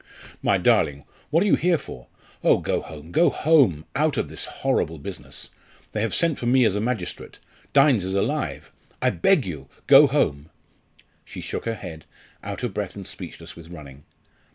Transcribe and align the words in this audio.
"My 0.41 0.57
darling! 0.57 1.05
what 1.29 1.43
are 1.43 1.45
you 1.45 1.53
here 1.55 1.77
for? 1.77 2.07
Oh! 2.43 2.57
go 2.57 2.81
home 2.81 3.11
go 3.11 3.29
home! 3.29 3.85
out 3.93 4.17
of 4.17 4.29
this 4.29 4.45
horrible 4.45 4.97
business. 4.97 5.51
They 5.91 6.01
have 6.01 6.11
sent 6.15 6.39
for 6.39 6.47
me 6.47 6.65
as 6.65 6.75
a 6.75 6.81
magistrate. 6.81 7.37
Dynes 7.71 8.03
is 8.03 8.15
alive 8.15 8.71
I 8.99 9.11
beg 9.11 9.45
you! 9.45 9.69
go 9.85 10.07
home!" 10.07 10.49
She 11.23 11.39
shook 11.39 11.65
her 11.65 11.75
head, 11.75 12.05
out 12.43 12.63
of 12.63 12.73
breath 12.73 12.95
and 12.95 13.05
speechless 13.05 13.55
with 13.55 13.67
running. 13.69 14.03